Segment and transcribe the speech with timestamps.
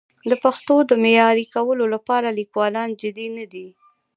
[0.29, 3.67] د پښتو د معیاري کولو لپاره لیکوالان جدي نه دي.